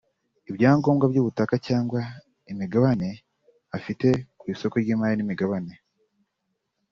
ibyangombwa 0.49 1.05
by’ubutaka 1.11 1.55
cyangwa 1.67 1.99
imigabane 2.51 3.09
afite 3.77 4.07
ku 4.39 4.43
isoko 4.53 4.75
ry’imari 4.83 5.15
n’imigabane 5.17 5.73